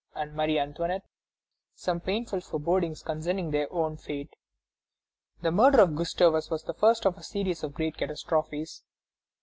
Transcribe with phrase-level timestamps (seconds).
[0.15, 1.05] and Marie Antoinette
[1.75, 4.35] some painful forebodings concerning their own fate.
[5.43, 8.81] The murder of Gustavus was the first of a series of great catastrophes.